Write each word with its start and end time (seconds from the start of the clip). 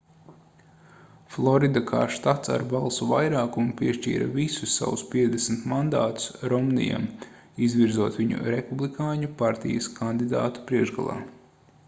florida 1.33 1.81
kā 1.89 1.97
štats 2.13 2.51
ar 2.53 2.63
balsu 2.71 3.07
vairākumu 3.09 3.75
piešķīra 3.81 4.29
visus 4.37 4.73
savus 4.79 5.03
50 5.11 5.59
mandātus 5.73 6.25
romnijam 6.55 7.05
izvirzot 7.67 8.17
viņu 8.23 8.39
republikāņu 8.47 9.29
partijas 9.43 9.91
kandidātu 10.01 10.65
priekšgalā 10.73 11.19